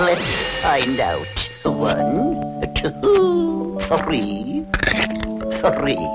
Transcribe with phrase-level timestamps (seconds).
[0.00, 1.26] Let's find out.
[1.64, 4.64] One, two, three,
[5.60, 6.08] three.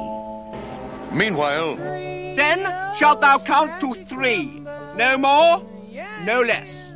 [1.11, 2.63] Meanwhile, Then
[2.97, 4.61] shalt thou count to three.
[4.95, 5.61] No more,
[6.23, 6.93] no less.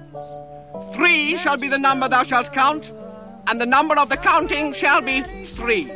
[0.94, 2.92] Three shall be the number thou shalt count,
[3.48, 5.92] and the number of the counting shall be three.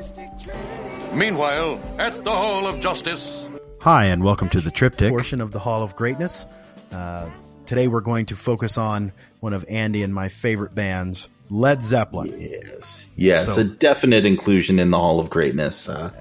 [1.13, 3.47] meanwhile, at the Hall of Justice.
[3.81, 6.45] Hi, and welcome to the Triptych portion of the Hall of Greatness.
[6.91, 7.29] Uh,
[7.71, 12.35] today we're going to focus on one of Andy and my favorite bands, Led Zeppelin.
[12.37, 15.87] Yes, yes, So- a definite inclusion in the Hall of Greatness.
[15.87, 16.11] Uh,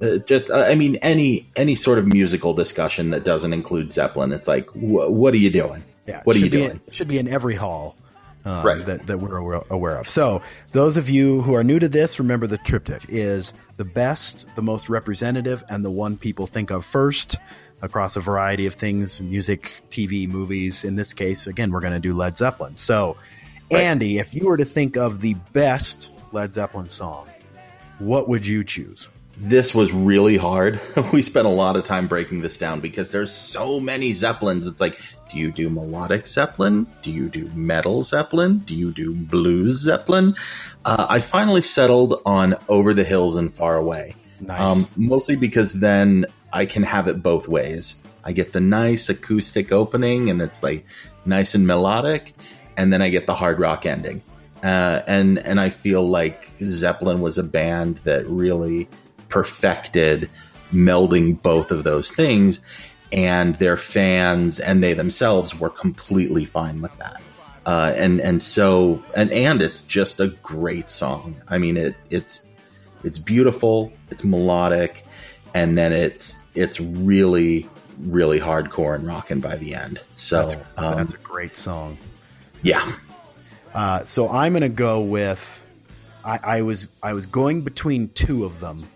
[0.00, 4.32] uh, just, uh, I mean, any any sort of musical discussion that doesn't include Zeppelin,
[4.32, 5.84] it's like, wh- what are you doing?
[6.08, 6.70] Yeah, what are you doing?
[6.70, 7.96] In, should be in every hall
[8.46, 8.86] uh, Right.
[8.86, 10.08] that, that we're aware- aware of.
[10.08, 10.40] So,
[10.72, 14.62] those of you who are new to this, remember the triptych is the best, the
[14.62, 17.36] most representative, and the one people think of first
[17.82, 20.84] across a variety of things music, TV, movies.
[20.84, 22.76] In this case, again, we're going to do Led Zeppelin.
[22.76, 23.16] So,
[23.72, 23.82] Right.
[23.82, 27.26] Andy, if you were to think of the best Led Zeppelin song,
[27.98, 29.08] what would you choose?
[29.36, 30.80] This was really hard.
[31.12, 34.66] we spent a lot of time breaking this down because there's so many Zeppelins.
[34.66, 35.00] It's like,
[35.32, 36.86] do you do melodic Zeppelin?
[37.02, 38.58] Do you do metal Zeppelin?
[38.58, 40.36] Do you do blues Zeppelin?
[40.84, 44.14] Uh, I finally settled on Over the Hills and Far Away.
[44.40, 44.60] Nice.
[44.60, 48.00] Um, mostly because then I can have it both ways.
[48.24, 50.86] I get the nice acoustic opening and it's like
[51.24, 52.34] nice and melodic,
[52.76, 54.22] and then I get the hard rock ending.
[54.62, 58.88] Uh, and and I feel like Zeppelin was a band that really
[59.28, 60.30] perfected
[60.72, 62.60] melding both of those things,
[63.12, 67.20] and their fans and they themselves were completely fine with that.
[67.66, 71.36] Uh, and and so and and it's just a great song.
[71.48, 72.46] I mean it it's
[73.04, 75.04] it's beautiful, it's melodic,
[75.54, 77.68] and then it's it's really
[78.00, 80.00] really hardcore and rocking by the end.
[80.16, 81.96] So That's, um, that's a great song.
[82.62, 82.92] yeah,
[83.72, 85.60] Uh, so I'm going to go with.
[86.24, 88.88] I, I was I was going between two of them,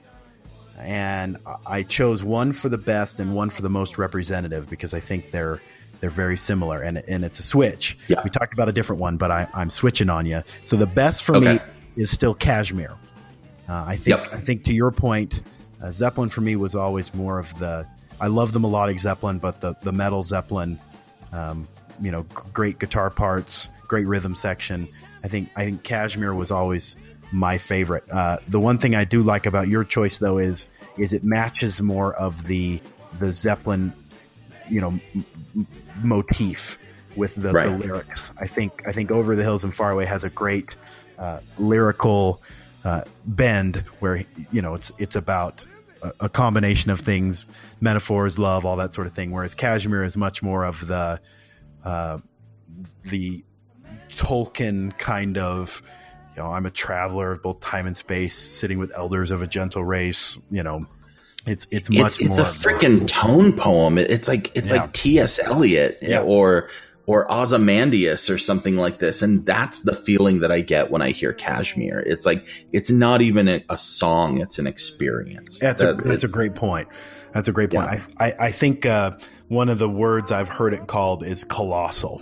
[0.79, 1.37] and
[1.67, 5.31] I chose one for the best and one for the most representative because I think
[5.31, 5.61] they're
[6.01, 7.99] they're very similar and and it's a switch.
[8.09, 8.23] Yeah.
[8.23, 10.43] We talked about a different one, but I, I'm switching on you.
[10.65, 11.59] So the best for me
[11.97, 12.97] is still Kashmir.
[13.69, 14.33] Uh, I think Yep.
[14.33, 15.43] I think to your point,
[15.83, 17.87] uh, Zeppelin for me was always more of the.
[18.21, 20.79] I love the melodic Zeppelin, but the the metal Zeppelin
[21.33, 21.69] um,
[22.01, 24.89] you know, great guitar parts, great rhythm section.
[25.23, 26.97] I think I think Kashmir was always
[27.33, 28.09] my favorite.
[28.11, 31.83] Uh, the one thing I do like about your choice though is is it matches
[31.83, 32.81] more of the
[33.19, 33.93] the Zeppelin,
[34.69, 35.25] you know, m-
[35.55, 35.67] m-
[36.03, 36.79] motif
[37.17, 38.33] with the, the lyrics.
[38.39, 40.77] I think I think Over the Hills and Far Away has a great
[41.19, 42.41] uh, lyrical
[42.85, 45.65] uh, bend where you know it's it's about
[46.03, 47.45] a, a combination of things,
[47.81, 49.31] metaphors, love, all that sort of thing.
[49.31, 51.21] Whereas Kashmir is much more of the
[51.85, 52.19] uh,
[53.05, 53.45] the
[54.11, 55.83] Tolkien kind of.
[56.37, 59.47] You know, I'm a traveler of both time and space, sitting with elders of a
[59.49, 60.39] gentle race.
[60.53, 60.87] You know,
[61.47, 63.99] it's it's much it's it's more a freaking tone poem.
[63.99, 64.83] It's like it's Yeah.
[64.83, 65.41] like T.S.
[65.41, 66.21] Eliot Yeah.
[66.23, 66.71] or
[67.09, 71.11] or Ozymandias or something like this, and that's the feeling that I get when I
[71.11, 72.01] hear Kashmir.
[72.07, 75.59] It's like it's not even a, a song; it's an experience.
[75.59, 76.89] That's a That- that's a great point.
[77.33, 77.91] That's a great point.
[77.91, 78.05] Yeah.
[78.19, 79.13] I, I I think uh,
[79.49, 82.21] one of the words I've heard it called is colossal.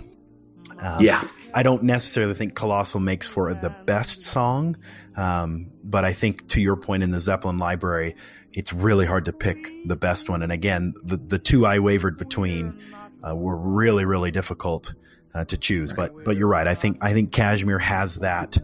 [0.79, 1.21] Um, Yeah,
[1.53, 4.77] I don't necessarily think Colossal makes for the best song,
[5.17, 8.15] um, but I think to your point in the Zeppelin library,
[8.53, 10.43] it's really hard to pick the best one.
[10.43, 12.79] And again, the the two I wavered between
[13.25, 14.93] uh, were really really difficult
[15.33, 15.93] uh, to choose.
[15.93, 16.67] But but you're right.
[16.67, 18.57] I think I think Kashmir has that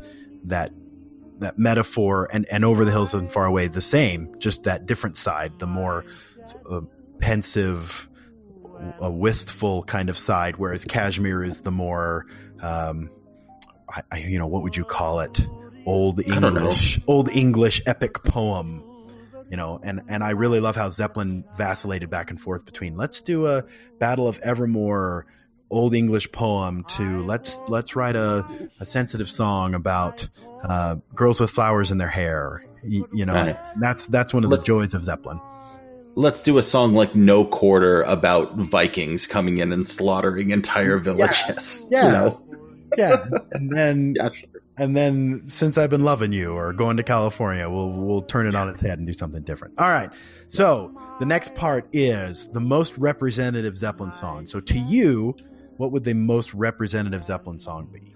[0.45, 0.71] that
[1.39, 5.17] that metaphor and and over the hills and far away the same, just that different
[5.17, 6.05] side, the more
[6.69, 6.81] uh,
[7.19, 8.07] pensive
[8.99, 12.25] a wistful kind of side, whereas Kashmir is the more,
[12.61, 13.09] um,
[13.89, 15.45] I, I, you know, what would you call it?
[15.85, 16.61] Old I don't know.
[16.61, 18.83] English, old English epic poem.
[19.53, 23.21] You know, and and I really love how Zeppelin vacillated back and forth between let's
[23.21, 23.63] do a
[23.99, 25.27] Battle of Evermore,
[25.69, 28.43] old English poem to let's let's write a,
[28.79, 30.27] a sensitive song about
[30.63, 32.65] uh, girls with flowers in their hair.
[32.83, 33.59] You, you know, Right.
[33.79, 35.39] that's that's one of Let's- the joys of Zeppelin.
[36.15, 41.87] let's do a song like "No Quarter" about Vikings coming in and slaughtering entire villages.
[41.91, 42.05] Yeah.
[42.07, 42.41] You know?
[42.97, 44.49] Yeah, and then yeah, sure.
[44.77, 48.55] And then since I've been loving you or going to California, we'll we'll turn it
[48.55, 49.75] on its head and do something different.
[49.79, 50.09] All right.
[50.47, 54.47] So the next part is the most representative Zeppelin song.
[54.47, 55.35] So to you,
[55.77, 58.13] what would the most representative Zeppelin song be?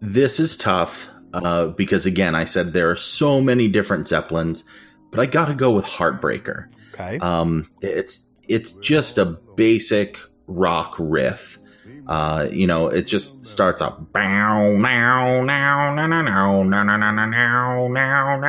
[0.00, 4.64] This is tough uh, because, again, I said there are so many different Zeppelins,
[5.10, 6.68] but I got to go with Heartbreaker.
[6.94, 7.18] Okay.
[7.18, 9.26] Um, it's it's just a
[9.56, 11.58] basic rock riff
[12.06, 16.82] Uh, you know, it just starts up bow now now now now now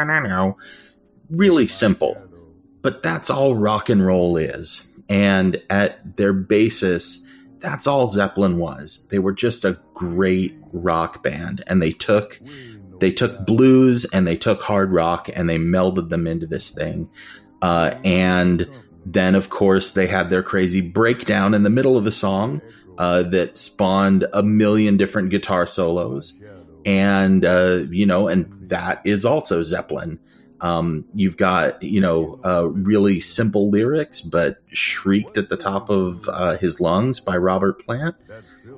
[0.04, 0.58] now now.
[1.30, 2.22] Really simple,
[2.82, 4.92] but that's all rock and roll is.
[5.10, 7.26] And at their basis,
[7.60, 9.06] that's all Zeppelin was.
[9.10, 12.40] They were just a great rock band, and they took
[13.02, 17.10] they took blues and they took hard rock and they melded them into this thing.
[17.62, 18.70] Uh, and
[19.06, 22.62] then, of course, they had their crazy breakdown in the middle of the song
[23.02, 26.34] uh, that spawned a million different guitar solos.
[26.86, 30.20] And, uh, you know, and that is also Zeppelin.
[30.60, 36.30] Um, you've got, you know, uh, really simple lyrics, but shrieked at the top of
[36.30, 38.16] uh, his lungs by Robert Plant.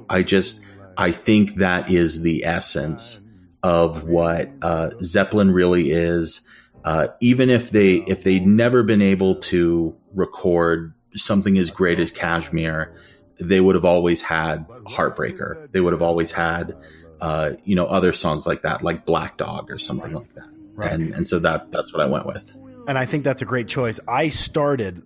[0.08, 0.66] I just,
[0.96, 3.28] I think that is the essence
[3.62, 6.48] of what uh, Zeppelin really is.
[6.86, 12.10] Uh, even if they if they'd never been able to record something as great as
[12.10, 12.96] Kashmir,
[13.40, 15.72] they would have always had Heartbreaker.
[15.72, 16.78] They would have always had
[17.22, 20.50] uh, you know other songs like that, like Black Dog or something like that.
[20.76, 20.92] Right.
[20.92, 22.52] And and so that that's what I went with.
[22.88, 24.00] And I think that's a great choice.
[24.08, 25.04] I started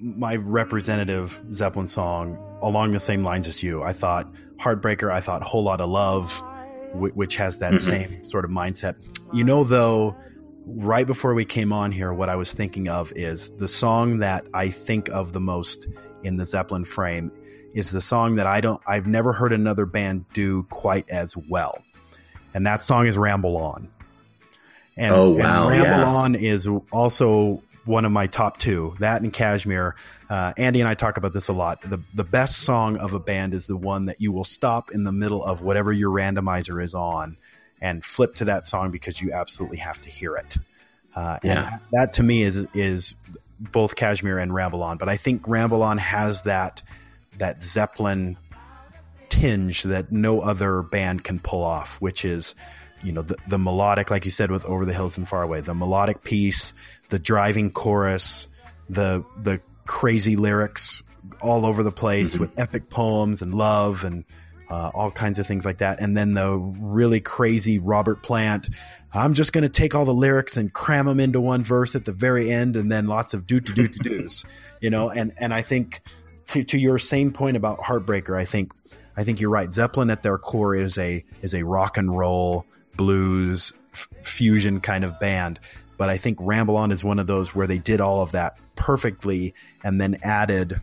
[0.00, 3.82] my representative Zeppelin song along the same lines as you.
[3.82, 6.42] I thought Heartbreaker, I thought Whole Lot of Love,
[6.94, 7.90] which has that mm-hmm.
[7.90, 8.96] same sort of mindset.
[9.32, 10.16] You know, though,
[10.66, 14.46] right before we came on here, what I was thinking of is the song that
[14.54, 15.86] I think of the most
[16.22, 17.32] in the Zeppelin frame
[17.74, 21.82] is the song that I don't, I've never heard another band do quite as well.
[22.54, 23.88] And that song is Ramble On.
[24.96, 25.68] And, oh, wow.
[25.68, 26.16] And Ramble yeah.
[26.16, 28.94] On is also one of my top two.
[29.00, 29.96] That and Kashmir.
[30.28, 31.80] Uh, Andy and I talk about this a lot.
[31.82, 35.04] The the best song of a band is the one that you will stop in
[35.04, 37.38] the middle of whatever your randomizer is on
[37.80, 40.58] and flip to that song because you absolutely have to hear it.
[41.14, 41.72] Uh, yeah.
[41.72, 43.14] And that to me is is
[43.58, 44.98] both Kashmir and Ramble On.
[44.98, 46.82] But I think Ramble On has that
[47.38, 48.36] that Zeppelin
[49.28, 52.54] tinge that no other band can pull off, which is
[53.02, 55.60] you know the, the melodic like you said with over the hills and far away
[55.60, 56.74] the melodic piece
[57.10, 58.48] the driving chorus
[58.88, 61.02] the the crazy lyrics
[61.40, 62.40] all over the place mm-hmm.
[62.40, 64.24] with epic poems and love and
[64.70, 68.68] uh, all kinds of things like that and then the really crazy robert plant
[69.14, 72.04] i'm just going to take all the lyrics and cram them into one verse at
[72.04, 74.44] the very end and then lots of do to do to do's
[74.80, 76.00] you know and and i think
[76.46, 78.72] to, to your same point about heartbreaker i think
[79.18, 79.72] I think you're right.
[79.72, 82.64] Zeppelin at their core is a is a rock and roll
[82.96, 85.58] blues f- fusion kind of band.
[85.96, 88.56] But I think Ramble On is one of those where they did all of that
[88.76, 90.80] perfectly and then added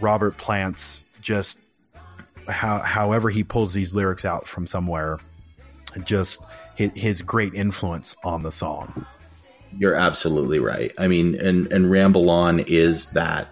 [0.00, 1.58] Robert Plant's just
[2.50, 5.18] how, however he pulls these lyrics out from somewhere,
[6.04, 6.40] just
[6.74, 9.06] his, his great influence on the song.
[9.78, 10.92] You're absolutely right.
[10.98, 13.48] I mean, and and Ramble On is that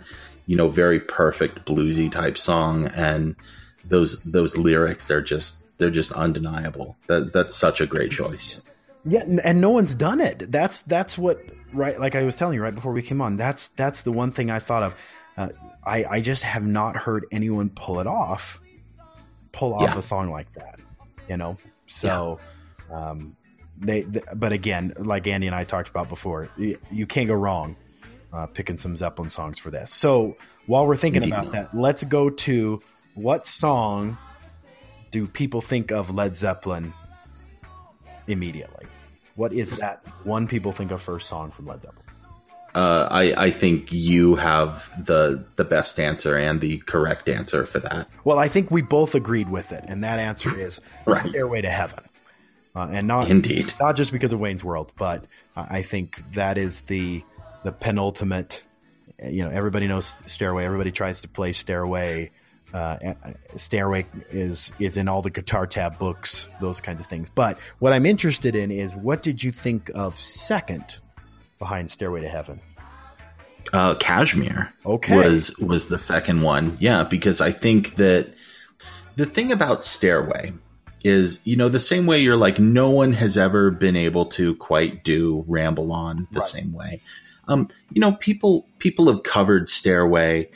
[0.46, 3.36] you know very perfect bluesy type song, and
[3.84, 6.96] those those lyrics they're just they're just undeniable.
[7.06, 8.62] That that's such a great choice.
[9.04, 10.50] Yeah, and no one's done it.
[10.50, 11.40] That's that's what
[11.72, 11.98] right.
[12.00, 13.36] Like I was telling you right before we came on.
[13.36, 14.96] That's that's the one thing I thought of.
[15.36, 15.48] Uh,
[15.84, 18.60] I I just have not heard anyone pull it off,
[19.58, 19.98] pull off yeah.
[19.98, 20.78] a song like that.
[21.28, 22.38] You know, so.
[22.90, 23.10] Yeah.
[23.10, 23.36] Um,
[23.80, 27.34] they, they, but again, like Andy and I talked about before, you, you can't go
[27.34, 27.76] wrong
[28.32, 29.94] uh, picking some Zeppelin songs for this.
[29.94, 31.34] So while we're thinking Indeed.
[31.34, 32.82] about that, let's go to
[33.14, 34.18] what song
[35.10, 36.92] do people think of Led Zeppelin
[38.26, 38.86] immediately?
[39.36, 42.07] What is that one people think of first song from Led Zeppelin?
[42.78, 47.80] Uh, I, I think you have the the best answer and the correct answer for
[47.80, 48.08] that.
[48.22, 51.28] Well, I think we both agreed with it, and that answer is right.
[51.28, 52.04] "Stairway to Heaven,"
[52.76, 55.24] uh, and not indeed not just because of Wayne's World, but
[55.56, 57.24] I think that is the
[57.64, 58.62] the penultimate.
[59.20, 60.64] You know, everybody knows Stairway.
[60.64, 62.30] Everybody tries to play Stairway
[62.72, 63.14] uh,
[63.56, 67.28] Stairway is is in all the guitar tab books, those kinds of things.
[67.28, 70.98] But what I'm interested in is what did you think of second
[71.58, 72.60] behind Stairway to Heaven?
[73.72, 75.14] Uh, Kashmir okay.
[75.14, 78.32] was was the second one, yeah, because I think that
[79.16, 80.54] the thing about Stairway
[81.04, 84.54] is, you know, the same way you're like, no one has ever been able to
[84.56, 86.48] quite do Ramble On the right.
[86.48, 87.02] same way.
[87.46, 90.48] Um, you know, people people have covered Stairway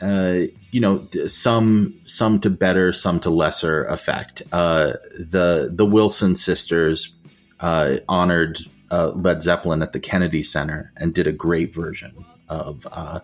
[0.00, 4.42] uh, you know, some some to better, some to lesser effect.
[4.52, 7.16] Uh, the the Wilson sisters
[7.60, 8.58] uh, honored
[8.90, 13.20] uh, Led Zeppelin at the Kennedy Center and did a great version of uh,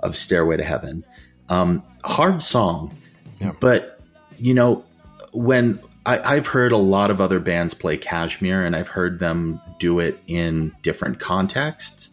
[0.00, 1.04] of Stairway to Heaven.
[1.48, 2.96] Um, hard song,
[3.40, 3.52] yeah.
[3.60, 4.00] but
[4.38, 4.84] you know
[5.32, 9.60] when I, I've heard a lot of other bands play Kashmir, and I've heard them
[9.78, 12.10] do it in different contexts.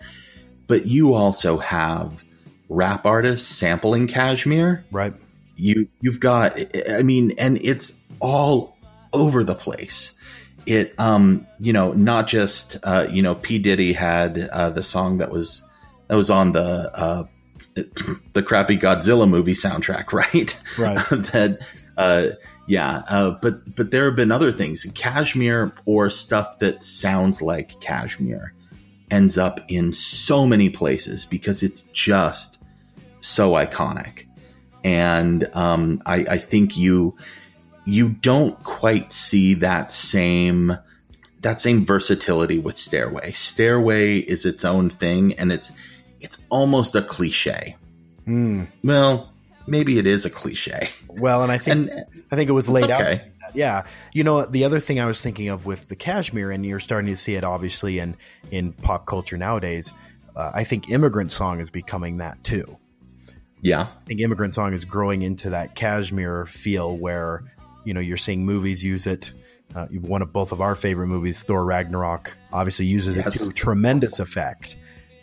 [0.67, 2.23] But you also have
[2.67, 4.85] rap artists sampling Kashmir.
[4.91, 5.13] Right.
[5.55, 6.57] You you've got
[6.89, 8.77] I mean, and it's all
[9.11, 10.17] over the place.
[10.65, 15.17] It um you know not just uh you know P Diddy had uh, the song
[15.17, 15.63] that was
[16.09, 17.23] that was on the uh
[18.33, 20.61] the crappy Godzilla movie soundtrack, right?
[20.77, 20.97] Right.
[21.31, 21.59] that
[21.97, 22.35] uh
[22.69, 24.85] yeah, uh, but but there have been other things.
[24.93, 28.53] Kashmir or stuff that sounds like Kashmir
[29.09, 32.63] ends up in so many places because it's just
[33.21, 34.25] so iconic.
[34.83, 37.17] And um, I, I think you
[37.85, 40.77] you don't quite see that same
[41.41, 43.31] that same versatility with Stairway.
[43.31, 45.71] Stairway is its own thing, and it's
[46.19, 47.75] it's almost a cliche.
[48.25, 48.65] Hmm.
[48.83, 49.31] Well,
[49.67, 50.89] maybe it is a cliche.
[51.07, 53.21] Well, and I think And I think it was laid out.
[53.55, 56.79] Yeah, you know the other thing I was thinking of with the Kashmir, and you're
[56.79, 58.15] starting to see it obviously in
[58.51, 59.91] in pop culture nowadays.
[60.35, 62.77] Uh, I think immigrant song is becoming that too.
[63.61, 67.43] yeah, I think immigrant song is growing into that Kashmir feel where
[67.83, 69.33] you know you're seeing movies use it.
[69.75, 74.19] Uh, one of both of our favorite movies, Thor Ragnarok, obviously uses it to tremendous
[74.19, 74.75] effect.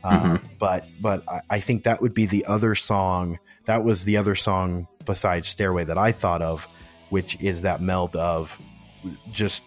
[0.04, 0.40] Uh, Mhm.
[0.58, 3.38] But but I, I think that would be the other song.
[3.66, 6.66] That was the other song besides Stairway that I thought of,
[7.10, 8.58] which is that meld of
[9.32, 9.64] just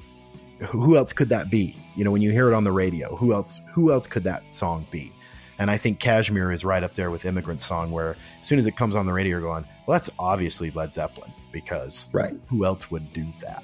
[0.60, 1.76] who else could that be?
[1.96, 4.44] You know, when you hear it on the radio, who else who else could that
[4.54, 5.12] song be?
[5.58, 8.66] And I think Kashmir is right up there with Immigrant Song, where as soon as
[8.66, 12.64] it comes on the radio, you're going, well, that's obviously Led Zeppelin because right, who
[12.66, 13.64] else would do that?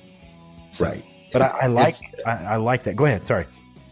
[0.72, 1.06] So- right.
[1.32, 1.96] But I, I like
[2.26, 2.96] I, I like that.
[2.96, 3.28] Go ahead.
[3.28, 3.46] Sorry.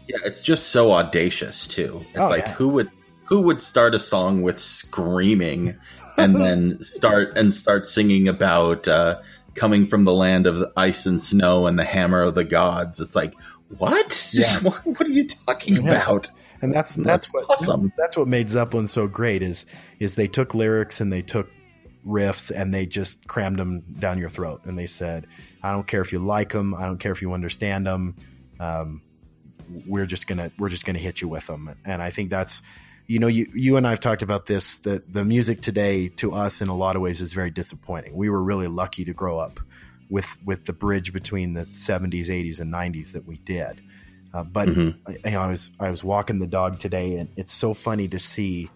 [0.08, 2.04] Yeah, it's just so audacious too.
[2.10, 2.52] It's Oh, like yeah.
[2.54, 2.90] who would
[3.24, 5.76] who would start a song with screaming
[6.18, 9.20] and then start and start singing about uh,
[9.54, 13.00] coming from the land of ice and snow and the hammer of the gods.
[13.00, 13.34] It's like
[13.78, 14.30] what?
[14.34, 14.58] Yeah.
[14.62, 16.02] what, what are you talking Yeah.
[16.02, 16.30] about?
[16.62, 17.92] and that's That's that's, what awesome.
[17.98, 19.66] that's what made Zeppelin so great is
[19.98, 21.50] is they took lyrics and they took
[22.06, 25.26] riffs and they just crammed them down your throat and they said
[25.62, 28.16] I don't care if you like them I don't care if you understand them
[28.60, 29.00] um,
[29.86, 32.62] we're just gonna we're just gonna hit you with them and I think that's
[33.06, 36.60] you know you you and I've talked about this that the music today to us
[36.60, 39.60] in a lot of ways is very disappointing we were really lucky to grow up
[40.10, 43.80] with with the bridge between the 70s 80s and 90s that we did
[44.32, 44.96] uh, but Mhm.
[45.06, 48.08] I, you know, I was I was walking the dog today, and it's so funny
[48.08, 48.68] to see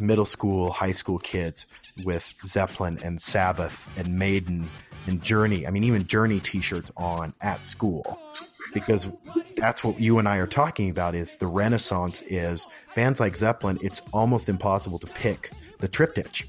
[0.00, 1.66] middle school, high school kids
[2.04, 4.68] with Zeppelin and Sabbath and Maiden
[5.06, 5.68] and Journey.
[5.68, 8.18] I mean, even Journey T-shirts on at school
[8.72, 9.08] because
[9.56, 11.14] that's what you and I are talking about.
[11.14, 13.78] Is the Renaissance is bands like Zeppelin?
[13.82, 16.48] It's almost impossible to pick the triptych.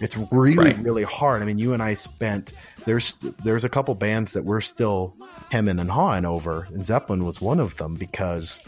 [0.00, 0.78] It's really Right.
[0.78, 1.42] really hard.
[1.42, 2.52] I mean, you and I spent
[2.86, 5.14] there's there's a couple bands that we're still
[5.50, 8.60] hemming and hawing over, and Zeppelin was one of them because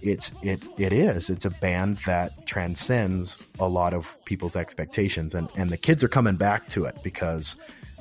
[0.00, 5.48] it's it it is it's a band that transcends a lot of people's expectations, and
[5.56, 7.54] and the kids are coming back to it because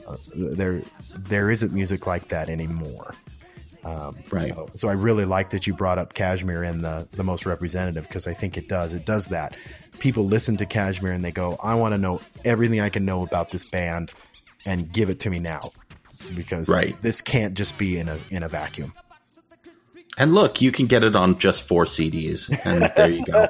[0.07, 0.81] uh, there
[1.15, 3.13] there isn't music like that anymore.
[3.83, 4.53] Um, Right.
[4.53, 8.03] So, so I really like that you brought up Kashmir in the the most representative
[8.07, 9.55] because I think it does it does that.
[9.99, 13.23] People listen to Kashmir and they go, I want to know everything I can know
[13.23, 14.11] about this band
[14.65, 15.71] and give it to me now
[16.35, 16.99] because Right.
[17.01, 18.93] this can't just be in a in a vacuum.
[20.17, 23.47] And look, you can get it on just four CDs, and there you go.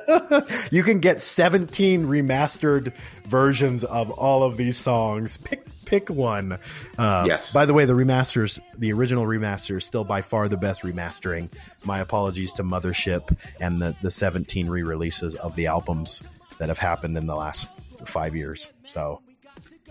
[0.71, 2.93] you can get 17 remastered
[3.25, 5.37] versions of all of these songs.
[5.37, 6.57] Pick pick one.
[6.97, 7.53] Uh, Yes.
[7.53, 11.51] By the way, the remasters, the original remaster, is still by far the best remastering.
[11.83, 16.23] My apologies to Mothership and the the 17 re-releases of the albums
[16.57, 17.69] that have happened in the last
[18.05, 18.71] five years.
[18.85, 19.21] So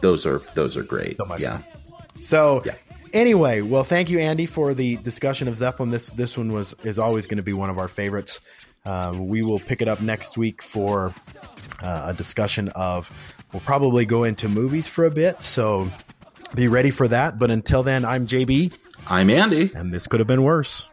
[0.01, 1.17] Those are those are great.
[1.19, 1.61] So yeah.
[2.23, 2.75] So Yeah.
[3.13, 5.91] anyway, well, thank you, Andy, for the discussion of Zeppelin.
[5.91, 8.41] This this one was is always going to be one of our favorites.
[8.85, 11.15] Um, we will pick it up next week for
[11.83, 13.11] uh, a discussion of.
[13.53, 15.91] We'll probably go into movies for a bit, so
[16.55, 17.39] be ready for that.
[17.39, 18.77] But until then, I'm JB,
[19.09, 19.73] I'm Andy.
[19.75, 20.89] and this could have been worse.